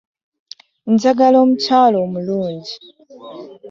Njagala 0.93 1.37
omukyala 1.45 1.97
omulungi 2.05 2.75